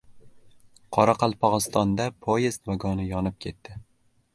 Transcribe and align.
Qoraqalpog‘istonda 0.97 2.09
poyezd 2.27 2.67
vagoni 2.75 3.09
yonib 3.15 3.41
ketdi 3.49 3.83